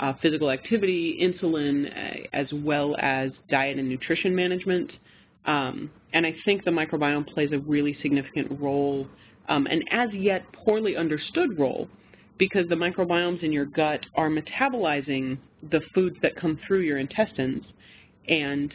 [0.00, 4.90] uh, physical activity, insulin, uh, as well as diet and nutrition management.
[5.46, 9.06] Um, and I think the microbiome plays a really significant role,
[9.48, 11.88] um, an as yet poorly understood role,
[12.38, 15.38] because the microbiomes in your gut are metabolizing
[15.70, 17.64] the foods that come through your intestines
[18.28, 18.74] and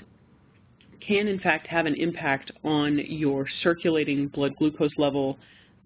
[1.06, 5.38] can in fact have an impact on your circulating blood glucose level.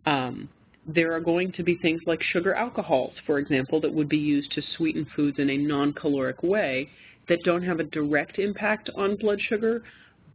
[0.05, 0.49] Um,
[0.85, 4.51] there are going to be things like sugar alcohols, for example, that would be used
[4.51, 6.89] to sweeten foods in a non-caloric way
[7.29, 9.83] that don't have a direct impact on blood sugar,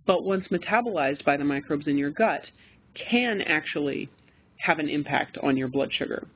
[0.09, 2.41] but once metabolized by the microbes in your gut,
[2.95, 4.09] can actually
[4.57, 6.27] have an impact on your blood sugar.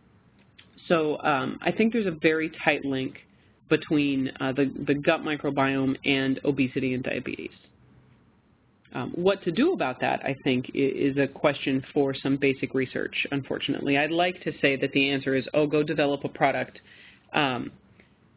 [0.88, 3.16] So um, I think there's a very tight link
[3.70, 7.50] between uh, the, the gut microbiome and obesity and diabetes.
[8.94, 13.26] Um, what to do about that, I think, is a question for some basic research,
[13.30, 13.96] unfortunately.
[13.96, 16.78] I'd like to say that the answer is, oh, go develop a product
[17.32, 17.72] um,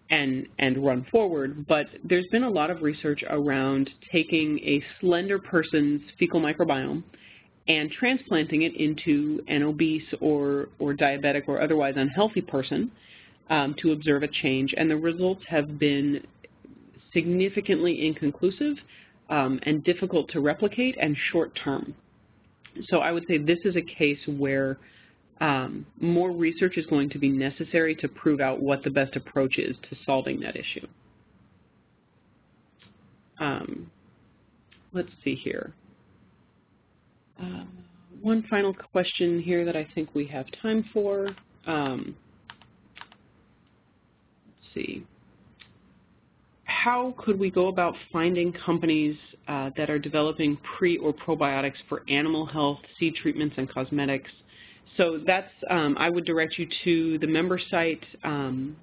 [0.10, 5.40] and, and run forward, but there's been a lot of research around taking a slender
[5.40, 7.04] person's fecal microbiome
[7.68, 12.92] and transplanting it into an obese or, or diabetic or otherwise unhealthy person
[13.50, 16.26] um, to observe a change, and the results have been
[17.14, 18.78] significantly inconclusive
[19.30, 21.96] um, and difficult to replicate and short-term.
[22.90, 24.78] So I would say this is a case where
[25.42, 29.58] um, more research is going to be necessary to prove out what the best approach
[29.58, 30.88] is to solving that issue.
[33.40, 33.92] Um,
[34.94, 35.74] let's see here.
[37.42, 37.66] Uh,
[38.22, 41.30] one final question here that I think we have time for.
[41.68, 42.16] Um,
[44.48, 45.06] let's see
[46.86, 49.18] how could we go about finding companies
[49.48, 54.30] uh, that are developing pre or probiotics for animal health, seed treatments, and cosmetics?
[54.98, 58.04] So that's, um, I would direct you to the member site.
[58.24, 58.78] Um,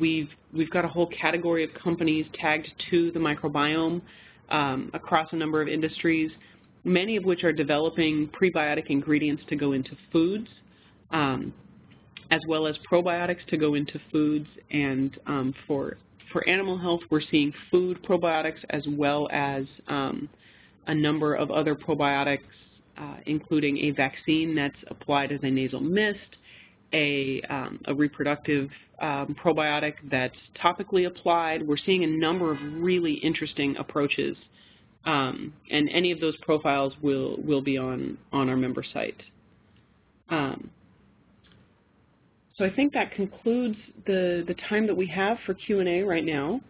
[0.00, 4.02] we've, we've got a whole category of companies tagged to the microbiome
[4.50, 6.30] um, across a number of industries,
[6.84, 10.48] many of which are developing prebiotic ingredients to go into foods,
[11.10, 15.96] as well as probiotics to go into foods and um, for
[16.34, 20.28] for animal health, we're seeing food probiotics as well as um,
[20.88, 22.40] a number of other probiotics,
[23.26, 26.18] including a vaccine that's applied as a nasal mist,
[26.92, 28.70] a, um, a reproductive
[29.00, 31.66] um, probiotic that's topically applied.
[31.66, 34.36] We're seeing a number of really interesting approaches,
[35.04, 39.20] um, and any of those profiles will, will be on, on our member site.
[40.30, 40.70] Um,
[42.56, 43.76] so I think that concludes
[44.06, 46.60] the, the time that we have for Q&A right now.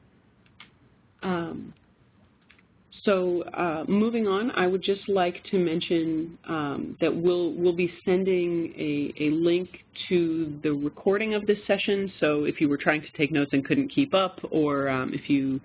[3.04, 7.92] So uh, moving on, I would just like to mention um, that we'll, we'll be
[8.04, 9.68] sending a, a link
[10.08, 12.10] to the recording of this session.
[12.18, 15.28] So if you were trying to take notes and couldn't keep up, or um, if
[15.28, 15.60] you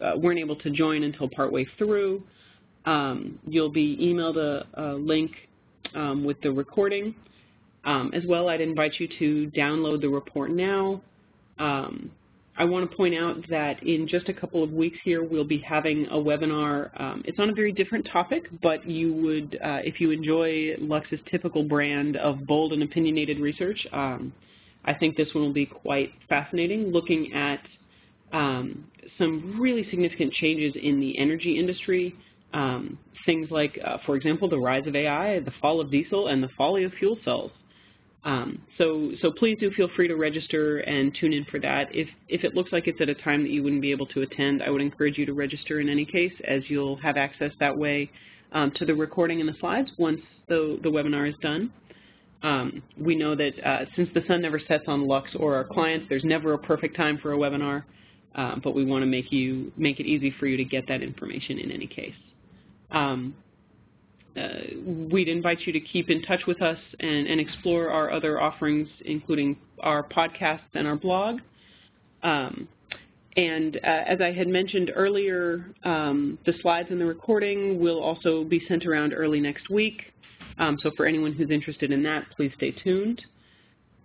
[0.00, 2.22] uh, weren't able to join until partway through,
[2.86, 5.32] um, you'll be emailed a, a link
[5.94, 7.14] um, with the recording.
[7.84, 11.02] Um, as well, I'd invite you to download the report now.
[11.58, 12.10] Um,
[12.58, 15.58] I want to point out that in just a couple of weeks here, we'll be
[15.58, 16.90] having a webinar.
[17.00, 21.20] Um, it's on a very different topic, but you would, uh, if you enjoy Lux's
[21.30, 24.32] typical brand of bold and opinionated research, um,
[24.84, 27.60] I think this one will be quite fascinating, looking at
[28.32, 28.84] um,
[29.18, 32.16] some really significant changes in the energy industry,
[32.54, 36.42] um, things like, uh, for example, the rise of AI, the fall of diesel, and
[36.42, 37.52] the folly of fuel cells.
[38.24, 41.94] Um, so, so please do feel free to register and tune in for that.
[41.94, 44.22] If, if it looks like it's at a time that you wouldn't be able to
[44.22, 47.76] attend, I would encourage you to register in any case, as you'll have access that
[47.76, 48.10] way
[48.52, 51.72] um, to the recording and the slides once the, the webinar is done.
[52.42, 56.06] Um, we know that uh, since the sun never sets on Lux or our clients,
[56.08, 57.84] there's never a perfect time for a webinar,
[58.36, 61.02] uh, but we want to make you make it easy for you to get that
[61.02, 62.14] information in any case.
[62.90, 63.34] Um,
[65.12, 68.88] we'd invite you to keep in touch with us and, and explore our other offerings,
[69.04, 71.40] including our podcasts and our blog.
[72.22, 72.68] Um,
[73.36, 78.42] and uh, as I had mentioned earlier, um, the slides and the recording will also
[78.44, 80.02] be sent around early next week.
[80.58, 83.22] Um, so for anyone who's interested in that, please stay tuned.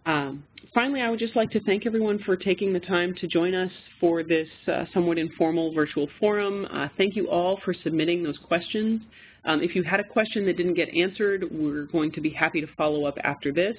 [0.05, 3.55] Um, finally, I would just like to thank everyone for taking the time to join
[3.55, 6.67] us for this uh, somewhat informal virtual forum.
[6.71, 9.01] Uh, thank you all for submitting those questions.
[9.45, 12.61] Um, if you had a question that didn't get answered, we're going to be happy
[12.61, 13.75] to follow up after this.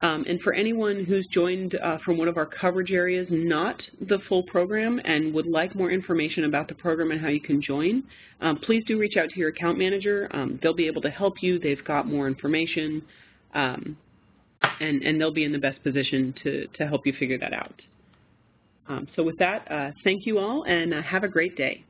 [0.00, 4.20] Um, and for anyone who's joined uh, from one of our coverage areas, not the
[4.28, 8.04] full program, and would like more information about the program and how you can join,
[8.40, 10.30] um, please do reach out to your account manager.
[10.62, 11.58] They'll be able to help you.
[11.58, 13.02] They've got more information,
[13.52, 13.96] and,
[14.80, 17.74] and they'll be in the best position to, to help you figure that out.
[18.88, 21.84] Um, so with that, uh, thank you all, and uh, have a great day.